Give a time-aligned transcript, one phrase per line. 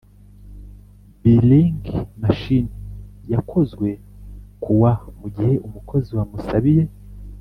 [1.21, 1.79] Billing
[2.21, 2.71] Machine
[3.33, 3.89] yakozwe
[4.61, 6.83] ku wa mu gihe umukozi wamusabiye